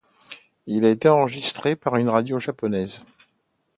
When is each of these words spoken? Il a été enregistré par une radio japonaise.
Il 0.65 0.83
a 0.83 0.89
été 0.89 1.09
enregistré 1.09 1.75
par 1.75 1.95
une 1.95 2.09
radio 2.09 2.39
japonaise. 2.39 3.03